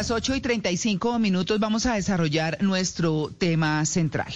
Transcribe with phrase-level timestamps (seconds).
[0.00, 4.32] Las 8 y 35 minutos vamos a desarrollar nuestro tema central.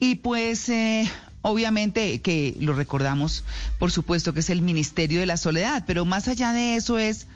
[0.00, 1.06] Y pues, eh,
[1.42, 3.44] obviamente que lo recordamos,
[3.78, 7.26] por supuesto que es el Ministerio de la Soledad, pero más allá de eso es,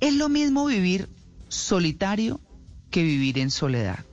[0.00, 1.08] es lo mismo vivir
[1.48, 2.42] solitario
[2.90, 4.04] que vivir en soledad.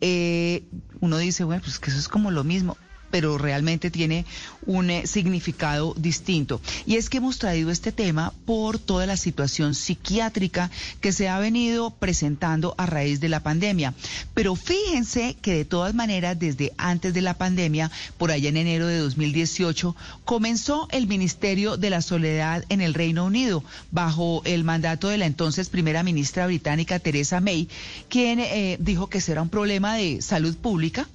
[0.00, 0.64] Eh,
[1.00, 2.78] uno dice, bueno, pues que eso es como lo mismo
[3.12, 4.24] pero realmente tiene
[4.66, 6.60] un eh, significado distinto.
[6.86, 11.38] Y es que hemos traído este tema por toda la situación psiquiátrica que se ha
[11.38, 13.94] venido presentando a raíz de la pandemia.
[14.34, 18.86] Pero fíjense que de todas maneras, desde antes de la pandemia, por allá en enero
[18.86, 25.08] de 2018, comenzó el Ministerio de la Soledad en el Reino Unido, bajo el mandato
[25.08, 27.68] de la entonces primera ministra británica Teresa May,
[28.08, 31.06] quien eh, dijo que ese era un problema de salud pública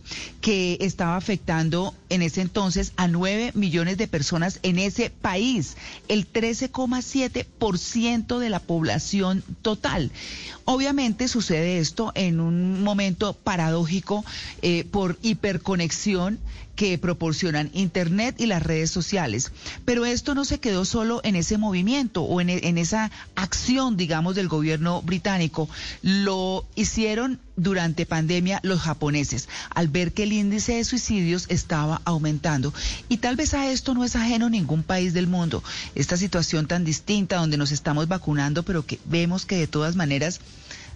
[0.41, 5.75] que estaba afectando en ese entonces a 9 millones de personas en ese país,
[6.07, 10.11] el 13,7% de la población total.
[10.65, 14.23] Obviamente sucede esto en un momento paradójico
[14.61, 16.39] eh, por hiperconexión
[16.77, 19.51] que proporcionan Internet y las redes sociales.
[19.83, 24.35] Pero esto no se quedó solo en ese movimiento o en, en esa acción, digamos,
[24.35, 25.67] del gobierno británico.
[26.03, 32.71] Lo hicieron durante pandemia los japoneses, al ver que el índice de suicidios estaba aumentando.
[33.09, 35.63] Y tal vez a esto no es ajeno ningún país del mundo.
[35.95, 40.39] Esta situación tan distinta donde nos estamos vacunando, pero que vemos que de todas maneras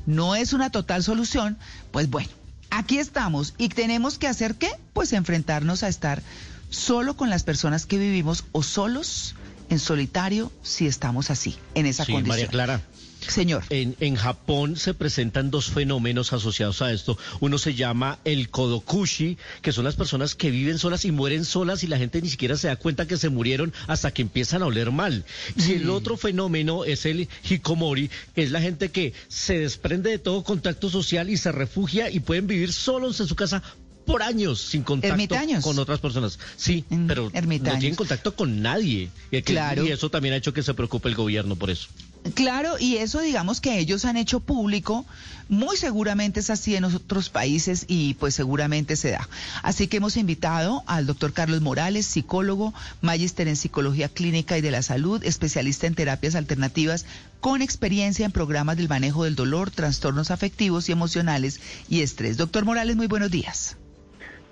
[0.05, 1.57] no es una total solución,
[1.91, 2.29] pues bueno,
[2.72, 4.71] aquí estamos y tenemos que hacer qué?
[4.93, 6.23] Pues enfrentarnos a estar
[6.70, 9.36] solo con las personas que vivimos o solos
[9.70, 12.37] en solitario si estamos así, en esa sí, condición.
[12.37, 12.82] María Clara.
[13.27, 13.64] Señor.
[13.70, 17.17] En, en, Japón se presentan dos fenómenos asociados a esto.
[17.39, 21.83] Uno se llama el kodokushi, que son las personas que viven solas y mueren solas
[21.83, 24.67] y la gente ni siquiera se da cuenta que se murieron hasta que empiezan a
[24.67, 25.23] oler mal.
[25.55, 30.20] Y el otro fenómeno es el hikomori, que es la gente que se desprende de
[30.20, 33.61] todo contacto social y se refugia y pueden vivir solos en su casa
[34.05, 35.64] por años sin contacto Ermitaños.
[35.64, 36.39] con otras personas.
[36.58, 37.76] Sí, pero ermitaños.
[37.76, 39.09] no tienen contacto con nadie.
[39.30, 39.86] Y, que- Claro.
[39.86, 41.88] y eso también ha hecho que se preocupe el gobierno por eso.
[42.36, 45.05] Claro, y eso digamos que ellos han hecho público,
[45.49, 49.27] muy seguramente es así en otros países y pues seguramente se da.
[49.64, 54.71] Así que hemos invitado al doctor Carlos Morales, psicólogo, magíster en psicología clínica y de
[54.71, 57.05] la salud, especialista en terapias alternativas,
[57.39, 61.59] con experiencia en programas del manejo del dolor, trastornos afectivos y emocionales
[61.89, 62.38] y estrés.
[62.38, 63.77] Doctor Morales, muy buenos días.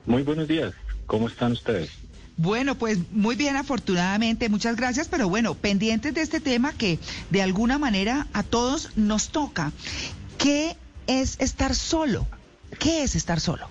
[0.07, 0.73] Muy buenos días.
[1.05, 1.91] ¿Cómo están ustedes?
[2.41, 6.97] Bueno, pues muy bien, afortunadamente, muchas gracias, pero bueno, pendientes de este tema que
[7.29, 9.73] de alguna manera a todos nos toca.
[10.37, 12.25] ¿Qué es estar solo?
[12.79, 13.67] ¿Qué es estar solo?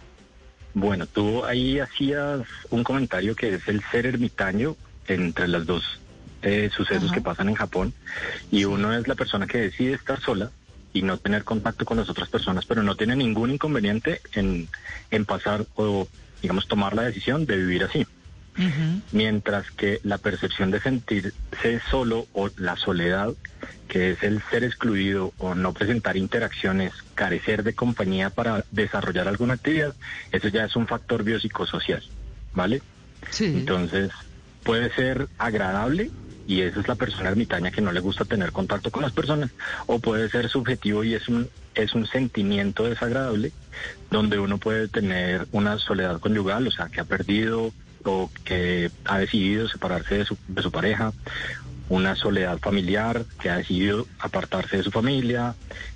[0.75, 5.99] Bueno, tú ahí hacías un comentario que es el ser ermitaño entre las dos
[6.43, 7.15] eh, sucesos Ajá.
[7.15, 7.95] que pasan en Japón.
[8.51, 10.51] Y uno es la persona que decide estar sola
[10.93, 14.69] y no tener contacto con las otras personas, pero no tiene ningún inconveniente en,
[15.11, 16.07] en pasar o,
[16.43, 18.07] digamos, tomar la decisión de vivir así.
[19.13, 23.35] Mientras que la percepción de sentirse solo o la soledad,
[23.87, 29.55] que es el ser excluido o no presentar interacciones, carecer de compañía para desarrollar alguna
[29.55, 29.95] actividad,
[30.33, 32.03] eso ya es un factor biopsicosocial,
[32.53, 32.83] ¿vale?
[33.31, 33.47] Sí.
[33.47, 34.11] Entonces,
[34.65, 36.11] puede ser agradable
[36.49, 39.51] y esa es la persona ermitaña que no le gusta tener contacto con las personas,
[39.87, 43.53] o puede ser subjetivo y es un, es un sentimiento desagradable
[44.11, 47.71] donde uno puede tener una soledad conyugal, o sea, que ha perdido
[48.05, 51.13] o que ha decidido separarse de su, de su pareja,
[51.89, 55.55] una soledad familiar, que ha decidido apartarse de su familia,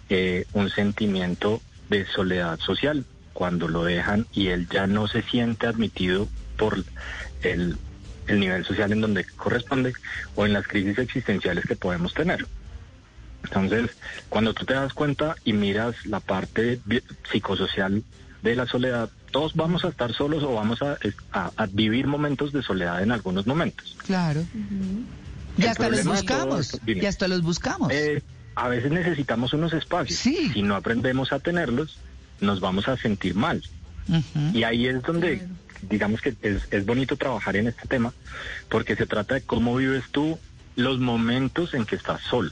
[0.08, 5.66] eh, un sentimiento de soledad social, cuando lo dejan y él ya no se siente
[5.66, 6.84] admitido por
[7.42, 7.76] el,
[8.26, 9.92] el nivel social en donde corresponde
[10.34, 12.46] o en las crisis existenciales que podemos tener.
[13.44, 13.90] Entonces,
[14.28, 16.80] cuando tú te das cuenta y miras la parte
[17.30, 18.02] psicosocial
[18.42, 20.96] de la soledad, todos vamos a estar solos o vamos a,
[21.32, 23.96] a- a vivir momentos de soledad en algunos momentos.
[24.06, 24.44] Claro.
[25.58, 26.60] Y El hasta los buscamos.
[26.74, 26.78] esto-.
[26.90, 27.90] Y hasta los buscamos.
[27.92, 28.22] Eh,
[28.54, 30.18] a veces necesitamos unos espacios.
[30.18, 30.50] Sí.
[30.52, 31.98] Si no aprendemos a tenerlos,
[32.40, 33.62] nos vamos a sentir mal.
[34.52, 35.46] Y ahí es donde,
[35.90, 38.12] digamos que es, es bonito trabajar en este tema,
[38.68, 40.38] porque se trata de cómo vives tú
[40.76, 42.50] los momentos en que estás solo.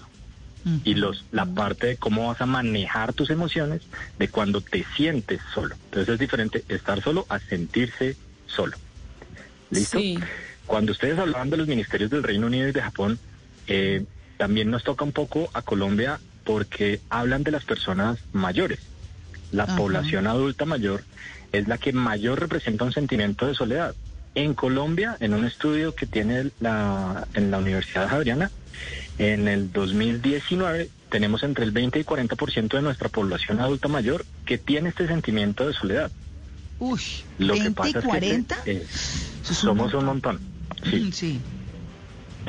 [0.84, 3.82] Y los la parte de cómo vas a manejar tus emociones
[4.18, 5.74] de cuando te sientes solo.
[5.86, 8.16] Entonces es diferente estar solo a sentirse
[8.46, 8.76] solo.
[9.70, 9.98] ¿Listo?
[10.66, 13.18] Cuando ustedes hablaban de los ministerios del Reino Unido y de Japón,
[13.66, 14.04] eh,
[14.36, 18.80] también nos toca un poco a Colombia porque hablan de las personas mayores.
[19.52, 21.02] La población adulta mayor
[21.52, 23.94] es la que mayor representa un sentimiento de soledad.
[24.34, 28.50] En Colombia, en un estudio que tiene la, en la Universidad Javeriana,
[29.18, 34.58] en el 2019 tenemos entre el 20 y 40% de nuestra población adulta mayor que
[34.58, 36.10] tiene este sentimiento de soledad.
[36.78, 37.00] Uy,
[37.38, 38.54] Lo 20 que pasa y 40?
[38.54, 38.86] Es que, eh,
[39.42, 40.40] somos un montón.
[40.88, 41.12] Sí.
[41.12, 41.40] sí.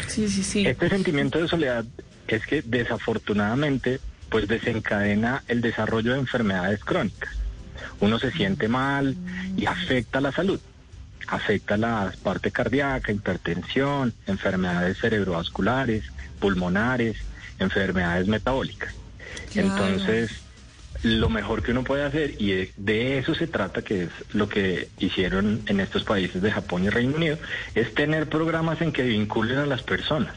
[0.08, 0.66] Sí, sí, sí.
[0.66, 1.84] Este sentimiento de soledad
[2.28, 7.36] es que desafortunadamente pues desencadena el desarrollo de enfermedades crónicas.
[8.00, 9.18] Uno se siente mal
[9.58, 10.60] y afecta la salud
[11.32, 16.04] afecta la parte cardíaca, hipertensión, enfermedades cerebrovasculares,
[16.40, 17.18] pulmonares,
[17.58, 18.94] enfermedades metabólicas.
[19.56, 20.30] Entonces,
[21.04, 24.90] lo mejor que uno puede hacer, y de eso se trata, que es lo que
[25.00, 27.38] hicieron en estos países de Japón y Reino Unido,
[27.76, 30.36] es tener programas en que vinculen a las personas,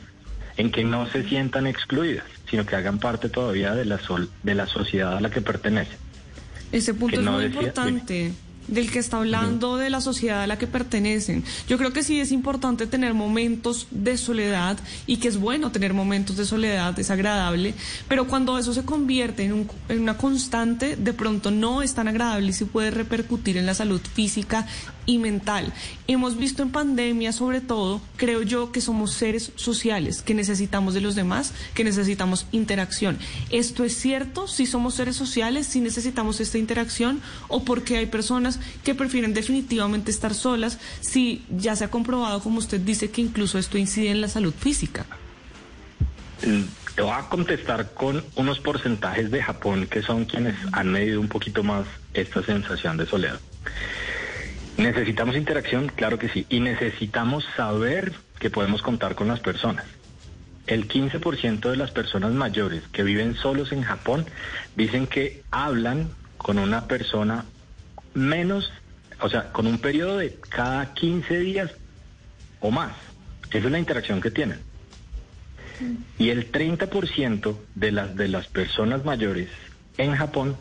[0.57, 3.99] en que no se sientan excluidas, sino que hagan parte todavía de la,
[4.45, 5.99] de la sociedad a la que pertenecen.
[6.71, 8.33] Ese punto es muy importante
[8.69, 11.45] del que está hablando de la sociedad a la que pertenecen.
[11.69, 15.95] Yo creo que sí es importante tener momentos de soledad y que es bueno tener
[15.95, 17.75] momentos de soledad, es agradable,
[18.09, 22.51] pero cuando eso se convierte en, en una constante, de pronto no es tan agradable
[22.51, 24.67] y sí puede repercutir en la salud física
[25.07, 25.73] y mental.
[26.07, 31.01] Hemos visto en pandemia, sobre todo, creo yo que somos seres sociales, que necesitamos de
[31.01, 33.19] los demás, que necesitamos interacción.
[33.51, 34.49] ¿Esto es cierto?
[34.49, 40.11] Si somos seres sociales, si necesitamos esta interacción, o porque hay personas que prefieren definitivamente
[40.11, 44.21] estar solas, si ya se ha comprobado, como usted dice, que incluso esto incide en
[44.21, 45.07] la salud física.
[46.95, 51.29] Te voy a contestar con unos porcentajes de Japón que son quienes han medido un
[51.29, 53.41] poquito más esta sensación de soledad.
[54.77, 59.85] Necesitamos interacción, claro que sí, y necesitamos saber que podemos contar con las personas.
[60.67, 64.27] El 15% de las personas mayores que viven solos en Japón
[64.77, 67.45] dicen que hablan con una persona
[68.15, 68.73] menos,
[69.21, 71.71] o sea, con un periodo de cada 15 días
[72.61, 72.93] o más.
[73.51, 74.59] Esa es la interacción que tienen.
[76.19, 79.49] Y el 30% de las, de las personas mayores
[79.99, 80.57] en Japón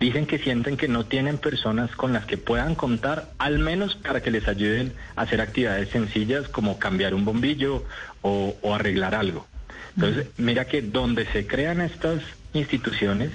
[0.00, 4.22] dicen que sienten que no tienen personas con las que puedan contar, al menos para
[4.22, 7.84] que les ayuden a hacer actividades sencillas como cambiar un bombillo
[8.22, 9.46] o, arreglar algo.
[9.96, 12.22] Entonces, mira que donde se crean estas
[12.52, 13.30] instituciones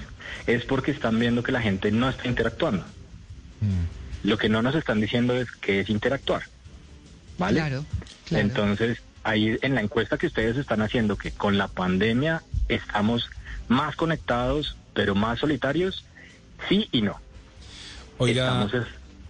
[0.48, 2.86] es porque están viendo que la gente no está interactuando.
[3.60, 4.28] Mm.
[4.28, 6.44] Lo que no nos están diciendo es que es interactuar.
[7.38, 7.60] ¿Vale?
[7.60, 7.86] Claro,
[8.32, 13.30] Entonces, ahí en la encuesta que ustedes están haciendo, que con la pandemia estamos
[13.68, 16.06] más conectados, pero más solitarios,
[16.70, 17.20] sí y no.
[18.18, 18.70] Oiga,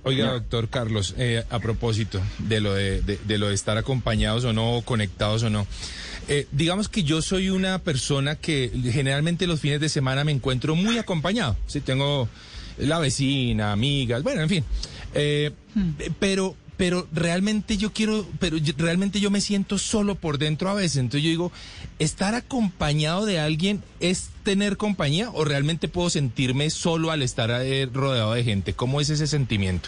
[0.04, 4.54] oiga doctor Carlos, eh, a propósito de lo de, de, lo de estar acompañados o
[4.54, 5.66] no, conectados o no.
[6.28, 10.76] Eh, digamos que yo soy una persona que generalmente los fines de semana me encuentro
[10.76, 11.58] muy acompañado.
[11.68, 12.30] Sí, tengo
[12.78, 14.64] la vecina, amigas, bueno, en fin.
[15.14, 15.92] Eh, hmm.
[16.20, 20.98] Pero pero realmente yo quiero, pero realmente yo me siento solo por dentro a veces.
[20.98, 21.52] Entonces yo digo,
[21.98, 27.88] ¿estar acompañado de alguien es tener compañía o realmente puedo sentirme solo al estar eh,
[27.90, 28.74] rodeado de gente?
[28.74, 29.88] ¿Cómo es ese sentimiento?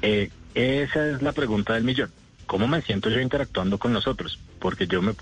[0.00, 2.10] Eh, esa es la pregunta del millón.
[2.46, 4.38] ¿Cómo me siento yo interactuando con los otros?
[4.60, 5.12] Porque yo me,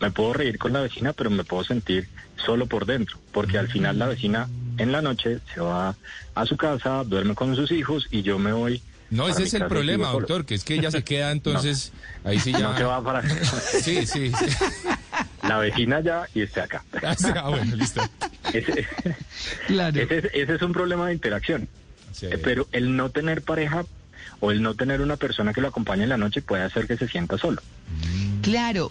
[0.00, 3.66] me puedo reír con la vecina, pero me puedo sentir solo por dentro, porque al
[3.66, 5.96] final la vecina en la noche se va
[6.36, 9.66] a su casa, duerme con sus hijos y yo me voy no, ese es el
[9.66, 11.92] problema, doctor, que es que ella se queda entonces,
[12.24, 12.60] ahí sí ya...
[12.60, 13.22] No se va para...
[13.82, 14.32] sí, sí,
[15.42, 16.84] La vecina ya y esté acá.
[17.02, 18.02] Ah, ah, bueno, listo.
[18.52, 18.86] Ese,
[19.66, 20.00] claro.
[20.00, 21.68] ese, es un problema de interacción.
[22.22, 23.84] Eh, pero el no tener pareja
[24.40, 26.96] o el no tener una persona que lo acompañe en la noche puede hacer que
[26.96, 27.62] se sienta solo.
[28.42, 28.90] Claro,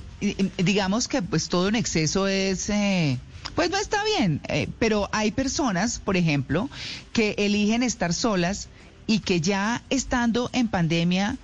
[0.57, 2.69] digamos que pues todo en exceso es...
[2.69, 3.17] Eh,
[3.55, 6.69] pues no está bien, eh, pero hay personas, por ejemplo,
[7.13, 8.69] que eligen estar solas
[9.09, 11.35] y que ya estando en pandemia,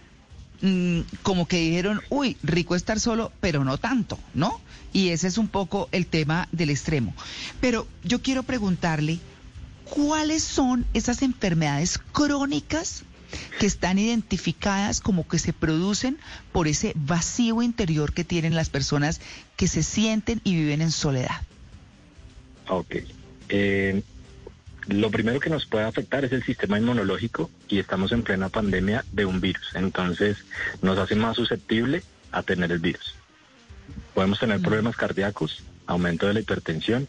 [0.62, 4.62] mm, como que dijeron, uy, rico estar solo, pero no tanto, ¿no?
[4.94, 7.16] Y ese es un poco el tema del extremo.
[7.62, 9.18] Pero yo quiero preguntarle,
[9.84, 13.02] ¿cuáles son esas enfermedades crónicas
[13.60, 16.20] que están identificadas como que se producen
[16.52, 19.22] por ese vacío interior que tienen las personas
[19.56, 21.42] que se sienten y viven en soledad?
[22.68, 22.98] Ok.
[23.50, 24.04] Eh,
[24.88, 29.04] lo primero que nos puede afectar es el sistema inmunológico y estamos en plena pandemia
[29.12, 29.72] de un virus.
[29.74, 30.38] Entonces
[30.82, 33.16] nos hace más susceptible a tener el virus.
[34.14, 34.64] Podemos tener mm.
[34.64, 37.08] problemas cardíacos, aumento de la hipertensión,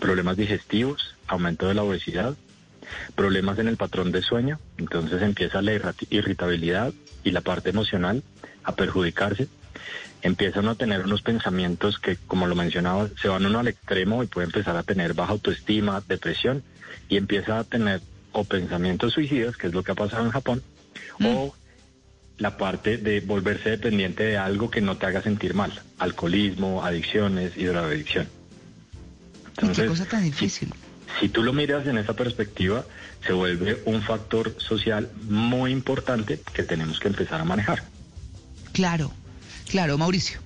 [0.00, 2.34] problemas digestivos, aumento de la obesidad,
[3.14, 5.72] problemas en el patrón de sueño, entonces empieza la
[6.10, 6.92] irritabilidad
[7.22, 8.22] y la parte emocional
[8.62, 9.48] a perjudicarse.
[10.22, 14.26] Empiezan a tener unos pensamientos que, como lo mencionaba, se van uno al extremo y
[14.26, 16.62] puede empezar a tener baja autoestima, depresión,
[17.08, 18.00] y empieza a tener
[18.32, 20.62] o pensamientos suicidas, que es lo que ha pasado en Japón,
[21.18, 21.26] mm.
[21.26, 21.54] o
[22.38, 27.56] la parte de volverse dependiente de algo que no te haga sentir mal, alcoholismo, adicciones
[27.56, 28.28] y drogadicción.
[29.50, 30.72] Entonces, ¿Qué cosa tan difícil?
[31.20, 32.84] Si, tú lo miras en esa perspectiva,
[33.24, 37.84] se vuelve un factor social muy importante que tenemos que empezar a manejar.
[38.72, 39.12] Claro,
[39.68, 40.40] claro, Mauricio.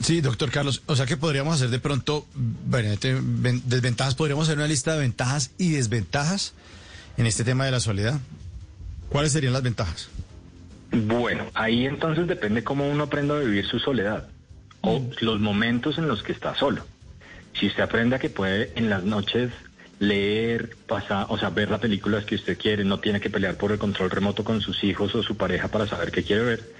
[0.00, 2.90] Sí, doctor Carlos, o sea que podríamos hacer de pronto, bueno,
[3.64, 6.52] desventajas, podríamos hacer una lista de ventajas y desventajas
[7.16, 8.20] en este tema de la soledad.
[9.08, 10.08] ¿Cuáles serían las ventajas?
[10.92, 14.28] Bueno, ahí entonces depende cómo uno aprenda a vivir su soledad
[14.82, 15.10] o mm.
[15.20, 16.84] los momentos en los que está solo.
[17.58, 19.52] Si usted aprende a que puede en las noches
[20.08, 23.72] leer, pasar, o sea, ver las películas que usted quiere, no tiene que pelear por
[23.72, 26.72] el control remoto con sus hijos o su pareja para saber qué quiere ver,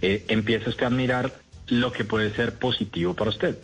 [0.00, 1.32] eh, empieza usted a mirar
[1.68, 3.58] lo que puede ser positivo para usted.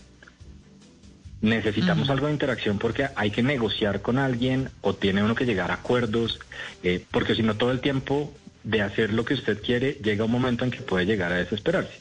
[1.41, 5.71] Necesitamos algo de interacción porque hay que negociar con alguien o tiene uno que llegar
[5.71, 6.41] a acuerdos,
[6.83, 8.35] eh, porque si no todo el tiempo
[8.65, 12.01] de hacer lo que usted quiere, llega un momento en que puede llegar a desesperarse.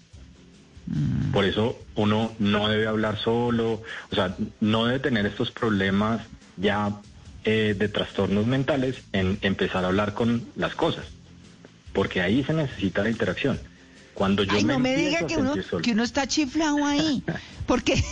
[0.87, 1.31] Mm.
[1.31, 6.21] Por eso uno no debe hablar solo, o sea, no debe tener estos problemas
[6.57, 6.91] ya
[7.49, 11.05] eh, de trastornos mentales en empezar a hablar con las cosas,
[11.93, 13.57] porque ahí se necesita la interacción.
[14.13, 17.23] Cuando yo Ay, me no me diga que uno, que uno está chiflado ahí,
[17.65, 18.03] porque...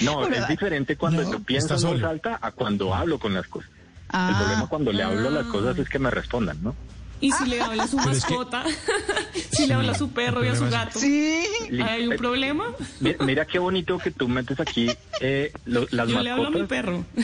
[0.00, 3.70] no, es diferente cuando yo pienso en voz alta a cuando hablo con las cosas.
[3.70, 4.36] el ah.
[4.36, 6.74] problema cuando le hablo las cosas es que me respondan, ¿no?
[7.20, 8.64] Y si le habla a su mascota,
[9.50, 11.42] si le habla a su perro y a su gato, ¿Sí?
[11.82, 12.66] ¿hay un problema?
[13.20, 16.08] Mira, qué bonito que tú metes aquí eh, las mascotas.
[16.08, 17.04] Yo le hablo a mi perro.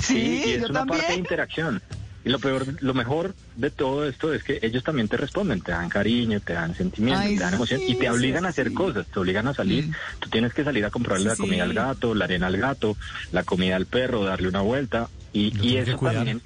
[0.00, 1.82] Sí, y es una parte de interacción.
[2.24, 5.72] Y lo peor, lo mejor de todo esto es que ellos también te responden, te
[5.72, 9.18] dan cariño, te dan sentimiento, te dan emoción y te obligan a hacer cosas, te
[9.18, 9.90] obligan a salir.
[10.18, 12.96] Tú tienes que salir a comprarle la comida al gato, la arena al gato,
[13.32, 16.40] la comida al perro, darle una vuelta y, y eso también,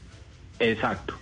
[0.59, 1.22] exacto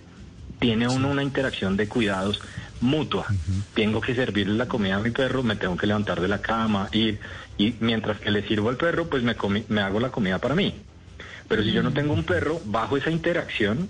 [0.61, 2.39] tiene uno una interacción de cuidados
[2.81, 3.25] mutua.
[3.73, 6.87] Tengo que servirle la comida a mi perro, me tengo que levantar de la cama,
[6.91, 7.19] ir,
[7.57, 9.35] y mientras que le sirvo al perro, pues me,
[9.69, 10.75] me hago la comida para mí.
[11.47, 13.89] Pero si yo no tengo un perro, bajo esa interacción,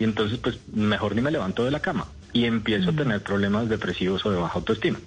[0.00, 3.68] y entonces pues mejor ni me levanto de la cama y empiezo a tener problemas
[3.68, 4.98] depresivos o de baja autoestima.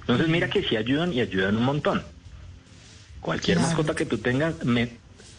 [0.00, 2.02] Entonces mira que sí ayudan y ayudan un montón.
[3.20, 4.92] Cualquier mascota que tú tengas me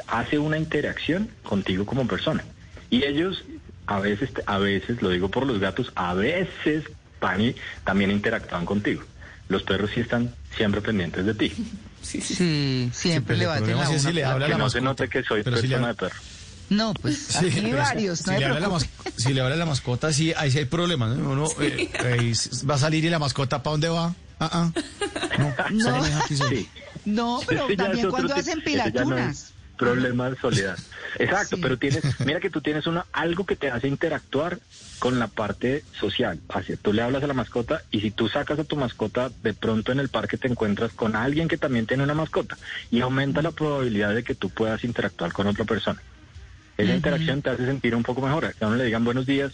[0.07, 2.43] hace una interacción contigo como persona.
[2.89, 3.43] Y ellos
[3.87, 6.83] a veces, a veces, lo digo por los gatos, a veces
[7.19, 9.03] Pani también interactúan contigo.
[9.49, 11.53] Los perros sí están siempre pendientes de ti.
[11.99, 12.89] Sí, sí.
[12.93, 15.87] siempre le baten la si le habla que la no se note que soy persona
[15.89, 16.15] de perro.
[16.69, 18.79] No, pues hay varios, si, le habla la
[19.17, 21.17] si le habla la mascota, sí, ahí sí hay problemas.
[21.17, 21.31] ¿no?
[21.31, 22.33] Uno eh,
[22.69, 24.15] va a salir y la mascota, ¿para dónde va?
[24.39, 24.71] Ah, ah.
[27.05, 30.77] No, no, pero también cuando hacen pilatunas problema de soledad.
[31.19, 34.59] Exacto, pero tienes, mira que tú tienes una, algo que te hace interactuar
[34.99, 36.39] con la parte social.
[36.49, 39.53] Así, tú le hablas a la mascota y si tú sacas a tu mascota, de
[39.53, 42.57] pronto en el parque te encuentras con alguien que también tiene una mascota
[42.91, 46.01] y aumenta la probabilidad de que tú puedas interactuar con otra persona.
[46.77, 48.53] Esa interacción te hace sentir un poco mejor.
[48.53, 49.53] Que a uno le digan buenos días,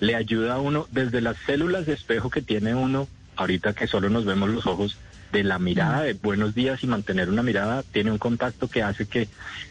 [0.00, 4.10] le ayuda a uno desde las células de espejo que tiene uno, ahorita que solo
[4.10, 4.98] nos vemos los ojos,
[5.34, 9.06] de la mirada de buenos días y mantener una mirada tiene un contacto que hace
[9.06, 9.28] que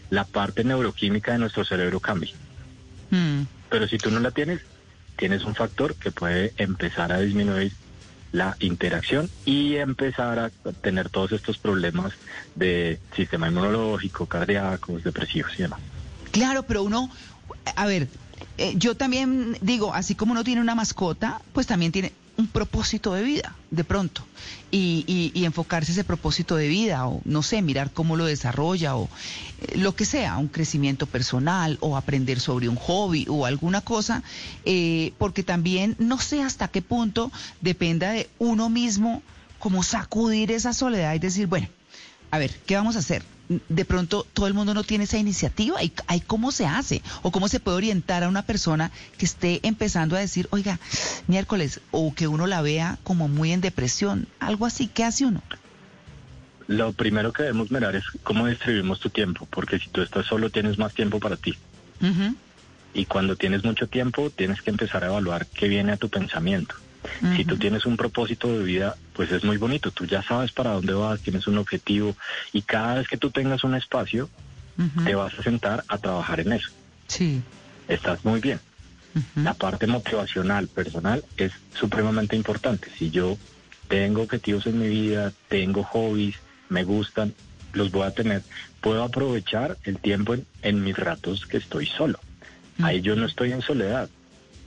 [0.09, 2.33] la parte neuroquímica de nuestro cerebro cambie.
[3.09, 3.43] Mm.
[3.69, 4.59] Pero si tú no la tienes,
[5.15, 7.71] tienes un factor que puede empezar a disminuir
[8.33, 10.49] la interacción y empezar a
[10.81, 12.11] tener todos estos problemas
[12.55, 15.79] de sistema inmunológico, cardíacos, depresivos y demás.
[16.31, 17.09] Claro, pero uno,
[17.75, 18.09] a ver,
[18.57, 23.13] eh, yo también digo, así como uno tiene una mascota, pues también tiene un propósito
[23.13, 24.25] de vida, de pronto,
[24.71, 29.07] y, y, enfocarse ese propósito de vida, o no sé, mirar cómo lo desarrolla, o
[29.61, 34.23] eh, lo que sea, un crecimiento personal, o aprender sobre un hobby, o alguna cosa,
[34.65, 39.21] eh, porque también no sé hasta qué punto dependa de uno mismo
[39.59, 41.67] como sacudir esa soledad y decir, bueno,
[42.31, 43.23] a ver, ¿qué vamos a hacer?
[43.69, 47.31] De pronto todo el mundo no tiene esa iniciativa y hay cómo se hace o
[47.31, 50.79] cómo se puede orientar a una persona que esté empezando a decir, oiga,
[51.27, 55.41] miércoles, o que uno la vea como muy en depresión, algo así, ¿qué hace uno?
[56.67, 60.49] Lo primero que debemos mirar es cómo distribuimos tu tiempo, porque si tú estás solo
[60.49, 61.55] tienes más tiempo para ti.
[62.93, 66.75] Y cuando tienes mucho tiempo, tienes que empezar a evaluar qué viene a tu pensamiento.
[67.35, 69.91] Si tú tienes un propósito de vida, pues es muy bonito.
[69.91, 72.15] Tú ya sabes para dónde vas, tienes un objetivo
[72.51, 74.29] y cada vez que tú tengas un espacio,
[75.03, 76.69] te vas a sentar a trabajar en eso.
[77.07, 77.41] Sí.
[77.87, 78.59] Estás muy bien.
[79.35, 82.89] La parte motivacional, personal, es supremamente importante.
[82.97, 83.37] Si yo
[83.87, 86.35] tengo objetivos en mi vida, tengo hobbies,
[86.69, 87.33] me gustan,
[87.73, 88.41] los voy a tener,
[88.81, 92.19] puedo aprovechar el tiempo en, mis ratos que estoy solo.
[92.81, 94.09] Ahí yo no estoy en soledad,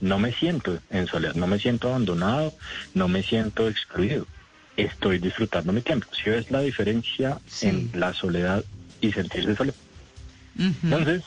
[0.01, 2.53] no me siento en soledad, no me siento abandonado,
[2.93, 4.27] no me siento excluido.
[4.75, 6.07] Estoy disfrutando mi tiempo.
[6.11, 8.63] Si ves la diferencia en la soledad
[9.01, 9.73] y sentirse solo.
[10.83, 11.23] Entonces,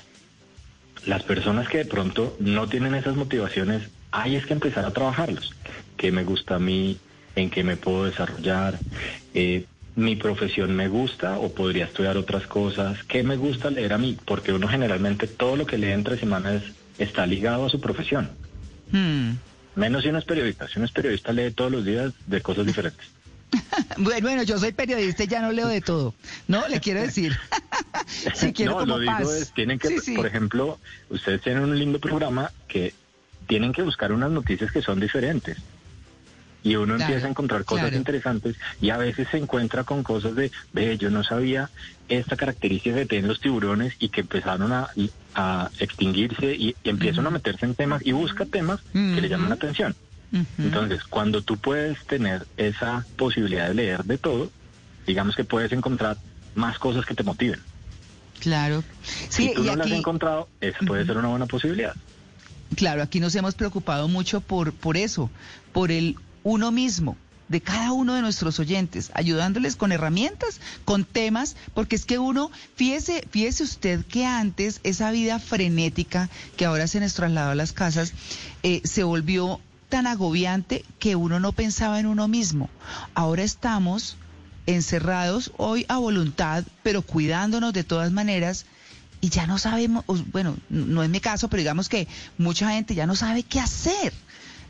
[1.06, 5.52] las personas que de pronto no tienen esas motivaciones, hay es que empezar a trabajarlos.
[5.96, 6.98] ¿Qué me gusta a mí?
[7.36, 8.78] ¿En qué me puedo desarrollar?
[9.34, 9.64] Eh,
[9.96, 13.02] mi profesión me gusta o podría estudiar otras cosas.
[13.04, 14.16] ¿Qué me gusta leer a mí?
[14.24, 16.62] Porque uno generalmente todo lo que lee entre semanas
[16.98, 18.30] está ligado a su profesión.
[18.92, 19.32] Hmm.
[19.76, 20.68] Menos si uno es periodista.
[20.68, 23.06] Si uno es periodista lee todos los días de cosas diferentes.
[23.98, 26.14] bueno, bueno, yo soy periodista y ya no leo de todo.
[26.48, 27.36] No, le quiero decir.
[28.34, 30.78] si quiero no, lo digo es, tienen que, por ejemplo,
[31.08, 32.94] ustedes tienen un lindo programa que
[33.46, 35.56] tienen que buscar unas noticias que son diferentes
[36.62, 40.50] y uno empieza a encontrar cosas interesantes y a veces se encuentra con cosas de,
[40.72, 41.70] ve, yo no sabía
[42.08, 44.90] esta característica que tienen los tiburones y que empezaron a,
[45.78, 49.94] extinguirse y, empiezan a meterse en temas y busca temas que le llaman la atención.
[50.58, 54.50] Entonces, cuando tú puedes tener esa posibilidad de leer de todo,
[55.06, 56.18] digamos que puedes encontrar
[56.54, 57.60] más cosas que te motiven.
[58.40, 58.82] Claro.
[59.28, 61.94] si tú no las has encontrado, esa puede ser una buena posibilidad.
[62.74, 65.30] Claro, aquí nos hemos preocupado mucho por, por eso,
[65.72, 67.16] por el uno mismo,
[67.48, 72.50] de cada uno de nuestros oyentes, ayudándoles con herramientas, con temas, porque es que uno,
[72.76, 77.72] fíjese, fíjese usted que antes esa vida frenética que ahora se nos trasladó a las
[77.72, 78.12] casas,
[78.62, 82.70] eh, se volvió tan agobiante que uno no pensaba en uno mismo.
[83.14, 84.16] Ahora estamos
[84.66, 88.64] encerrados hoy a voluntad, pero cuidándonos de todas maneras
[89.20, 93.06] y ya no sabemos, bueno, no es mi caso, pero digamos que mucha gente ya
[93.06, 94.12] no sabe qué hacer.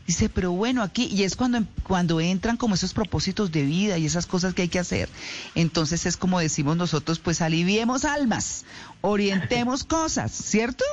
[0.07, 4.05] Dice, pero bueno, aquí, y es cuando, cuando entran como esos propósitos de vida y
[4.05, 5.09] esas cosas que hay que hacer.
[5.55, 8.65] Entonces es como decimos nosotros, pues aliviemos almas,
[9.01, 10.83] orientemos cosas, ¿cierto?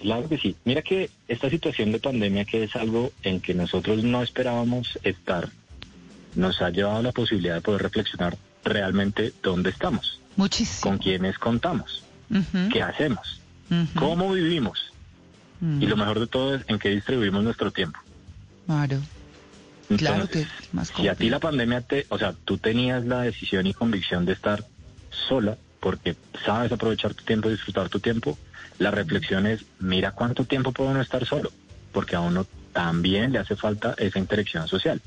[0.00, 0.56] Claro que sí.
[0.64, 5.50] Mira que esta situación de pandemia, que es algo en que nosotros no esperábamos estar,
[6.34, 10.20] nos ha llevado a la posibilidad de poder reflexionar realmente dónde estamos.
[10.36, 10.90] Muchísimo.
[10.90, 12.04] Con quiénes contamos.
[12.72, 13.40] ¿Qué hacemos?
[13.96, 14.92] ¿Cómo vivimos?
[15.60, 17.98] Y lo mejor de todo es en qué distribuimos nuestro tiempo.
[18.70, 19.00] Claro.
[19.98, 23.66] claro que más Si a ti la pandemia te, o sea, tú tenías la decisión
[23.66, 24.64] y convicción de estar
[25.10, 28.38] sola porque sabes aprovechar tu tiempo, disfrutar tu tiempo,
[28.78, 31.50] la reflexión es, mira cuánto tiempo puede uno estar solo,
[31.90, 35.00] porque a uno también le hace falta esa interacción social.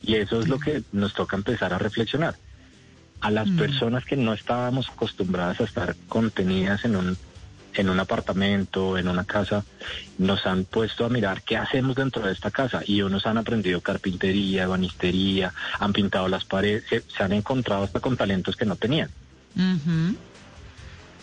[0.00, 2.36] Y eso es lo que nos toca empezar a reflexionar.
[3.20, 3.56] A las mm.
[3.56, 7.16] personas que no estábamos acostumbradas a estar contenidas en un
[7.74, 9.64] en un apartamento, en una casa,
[10.18, 13.80] nos han puesto a mirar qué hacemos dentro de esta casa y unos han aprendido
[13.80, 19.10] carpintería, banistería, han pintado las paredes, se, han encontrado hasta con talentos que no tenían.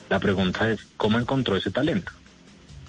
[0.10, 2.12] La pregunta es, ¿cómo encontró ese talento?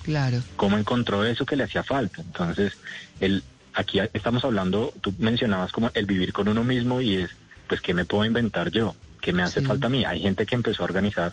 [0.03, 0.42] Claro.
[0.57, 2.23] ¿Cómo encontró eso que le hacía falta?
[2.23, 2.79] Entonces,
[3.20, 3.42] el,
[3.75, 7.31] aquí estamos hablando, tú mencionabas como el vivir con uno mismo y es,
[7.68, 8.94] pues, ¿qué me puedo inventar yo?
[9.20, 10.04] ¿Qué me hace falta a mí?
[10.04, 11.33] Hay gente que empezó a organizar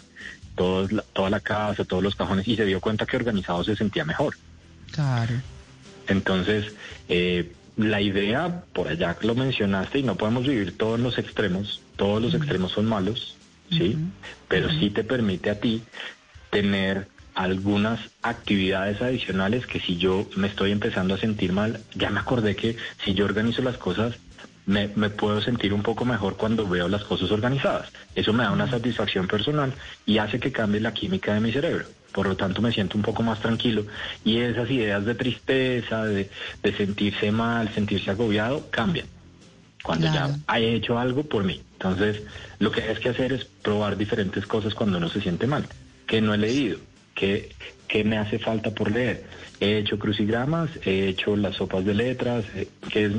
[0.55, 4.35] toda la casa, todos los cajones y se dio cuenta que organizado se sentía mejor.
[4.91, 5.33] Claro.
[6.07, 6.73] Entonces,
[7.09, 11.81] eh, la idea, por allá que lo mencionaste, y no podemos vivir todos los extremos,
[11.95, 13.35] todos los extremos son malos,
[13.69, 13.97] ¿sí?
[14.47, 15.83] Pero sí te permite a ti
[16.49, 22.19] tener algunas actividades adicionales que si yo me estoy empezando a sentir mal, ya me
[22.19, 24.15] acordé que si yo organizo las cosas,
[24.67, 27.89] me, puedo sentir un poco mejor cuando veo las cosas organizadas.
[28.13, 29.73] Eso me da una satisfacción personal
[30.05, 31.85] y hace que cambie la química de mi cerebro.
[32.11, 33.85] Por lo tanto, me siento un poco más tranquilo
[34.25, 36.29] y esas ideas de tristeza, de,
[36.75, 39.07] sentirse mal, sentirse agobiado, cambian
[39.83, 41.61] cuando ya he hecho algo por mí.
[41.73, 42.23] Entonces,
[42.59, 45.65] lo que hay que hacer es probar diferentes cosas cuando uno se siente mal.
[46.05, 46.77] Que no he leído,
[47.15, 47.55] que,
[47.87, 49.23] que me hace falta por leer.
[49.61, 53.13] He hecho crucigramas, he hecho las sopas de letras, eh, que es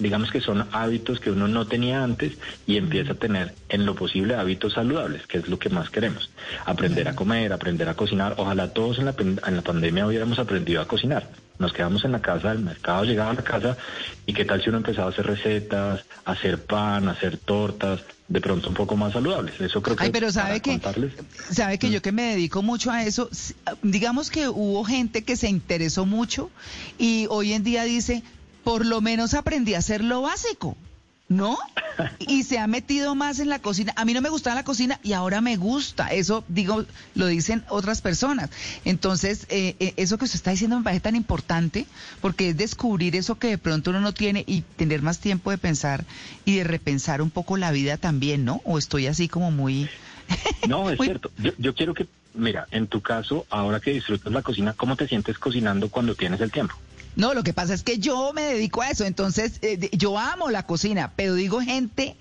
[0.00, 2.32] digamos que son hábitos que uno no tenía antes
[2.66, 6.30] y empieza a tener en lo posible hábitos saludables, que es lo que más queremos.
[6.64, 8.34] Aprender a comer, aprender a cocinar.
[8.38, 11.28] Ojalá todos en la, en la pandemia hubiéramos aprendido a cocinar.
[11.58, 13.76] Nos quedamos en la casa, el mercado llegaba a la casa
[14.24, 18.00] y qué tal si uno empezaba a hacer recetas, a hacer pan, a hacer tortas,
[18.28, 19.60] de pronto un poco más saludables.
[19.60, 20.80] Eso creo que Ay, pero sabe que
[21.50, 22.02] sabe que yo mm.
[22.02, 23.28] que me dedico mucho a eso,
[23.82, 26.50] digamos que hubo gente que se interesó mucho
[26.96, 28.22] y hoy en día dice,
[28.64, 30.76] por lo menos aprendí a hacer lo básico.
[31.30, 31.56] ¿no?
[32.18, 33.92] Y se ha metido más en la cocina.
[33.96, 36.08] A mí no me gustaba la cocina y ahora me gusta.
[36.08, 38.50] Eso, digo, lo dicen otras personas.
[38.84, 41.86] Entonces, eh, eh, eso que usted está diciendo me parece tan importante
[42.20, 45.58] porque es descubrir eso que de pronto uno no tiene y tener más tiempo de
[45.58, 46.04] pensar
[46.44, 48.60] y de repensar un poco la vida también, ¿no?
[48.64, 49.88] O estoy así como muy...
[50.68, 51.30] No, es cierto.
[51.38, 55.06] Yo, yo quiero que, mira, en tu caso, ahora que disfrutas la cocina, ¿cómo te
[55.06, 56.74] sientes cocinando cuando tienes el tiempo?
[57.16, 60.48] No, lo que pasa es que yo me dedico a eso, entonces eh, yo amo
[60.48, 62.16] la cocina, pero digo gente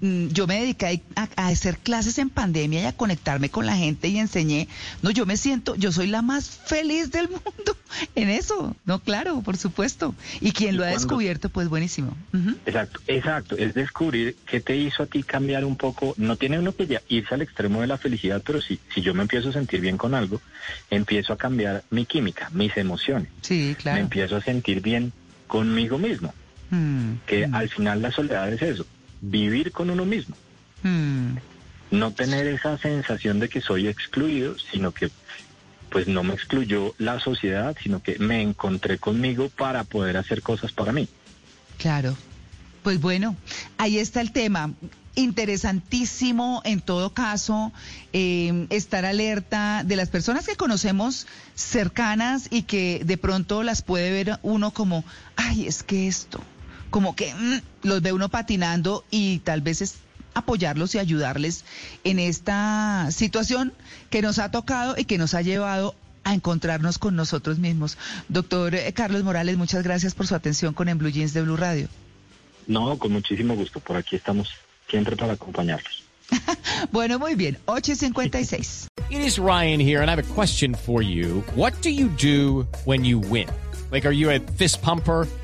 [0.00, 4.08] Mm, yo me dediqué a, hacer clases en pandemia y a conectarme con la gente
[4.08, 4.68] y enseñé.
[5.02, 7.76] No, yo me siento, yo soy la más feliz del mundo
[8.14, 8.74] en eso.
[8.86, 10.14] No, claro, por supuesto.
[10.40, 12.16] Y quien lo ha descubierto, pues buenísimo.
[12.64, 13.56] Exacto, exacto.
[13.56, 16.14] Es descubrir qué te hizo a ti cambiar un poco.
[16.16, 19.12] No tiene uno que ya irse al extremo de la felicidad, pero si, si yo
[19.12, 20.40] me empiezo a sentir bien con algo,
[20.90, 23.28] empiezo a cambiar mi química, mis emociones.
[23.42, 23.96] Sí, claro.
[23.96, 25.12] Me empiezo a sentir bien
[25.46, 26.32] conmigo mismo.
[26.70, 27.54] Mm, que mm.
[27.54, 28.86] al final la soledad es eso
[29.22, 30.36] vivir con uno mismo.
[30.82, 31.36] Hmm.
[31.90, 35.10] No tener esa sensación de que soy excluido, sino que
[35.90, 40.72] pues no me excluyó la sociedad, sino que me encontré conmigo para poder hacer cosas
[40.72, 41.08] para mí.
[41.78, 42.16] Claro.
[42.82, 43.36] Pues bueno,
[43.78, 44.72] ahí está el tema.
[45.14, 47.70] Interesantísimo en todo caso
[48.14, 54.10] eh, estar alerta de las personas que conocemos cercanas y que de pronto las puede
[54.10, 55.04] ver uno como,
[55.36, 56.42] ay, es que esto,
[56.92, 59.96] como que mm, los ve uno patinando y tal vez es
[60.34, 61.64] apoyarlos y ayudarles
[62.04, 63.72] en esta situación
[64.10, 67.98] que nos ha tocado y que nos ha llevado a encontrarnos con nosotros mismos.
[68.28, 71.56] Doctor eh, Carlos Morales, muchas gracias por su atención con En Blue Jeans de Blue
[71.56, 71.88] Radio.
[72.68, 73.80] No, con muchísimo gusto.
[73.80, 74.50] Por aquí estamos
[74.88, 76.04] siempre para acompañarlos.
[76.92, 77.58] bueno, muy bien.
[77.66, 78.86] 8.56.
[79.10, 81.42] It is Ryan here and I have a question for you.
[81.56, 83.48] What do you do when you win?
[83.90, 85.26] Like, are you a fist pumper?